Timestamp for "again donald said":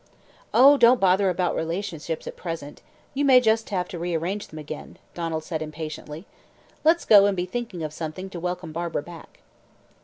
4.57-5.61